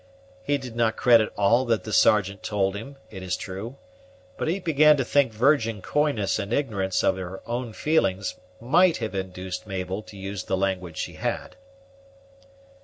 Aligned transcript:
He 0.41 0.57
did 0.57 0.75
not 0.75 0.95
credit 0.95 1.31
all 1.37 1.63
that 1.65 1.83
the 1.83 1.93
Sergeant 1.93 2.41
told 2.41 2.75
him, 2.75 2.95
it 3.11 3.21
is 3.21 3.37
true; 3.37 3.75
but 4.35 4.47
he 4.47 4.59
began 4.59 4.97
to 4.97 5.05
think 5.05 5.31
virgin 5.31 5.79
coyness 5.83 6.39
and 6.39 6.51
ignorance 6.51 7.03
of 7.03 7.17
her 7.17 7.39
own 7.45 7.71
feelings 7.73 8.33
might 8.59 8.97
have 8.97 9.13
induced 9.13 9.67
Mabel 9.67 10.01
to 10.01 10.17
use 10.17 10.45
the 10.45 10.57
language 10.57 10.97
she 10.97 11.13
had. 11.17 11.55